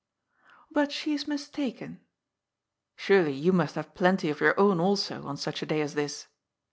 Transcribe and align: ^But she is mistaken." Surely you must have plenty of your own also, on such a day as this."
^But 0.73 0.89
she 0.89 1.13
is 1.13 1.27
mistaken." 1.27 1.99
Surely 2.95 3.33
you 3.33 3.53
must 3.53 3.75
have 3.75 3.93
plenty 3.93 4.31
of 4.31 4.39
your 4.41 4.59
own 4.59 4.79
also, 4.79 5.25
on 5.27 5.37
such 5.37 5.61
a 5.61 5.67
day 5.67 5.79
as 5.81 5.93
this." 5.93 6.25